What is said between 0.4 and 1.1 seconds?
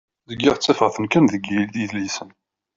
ttafeɣ-ten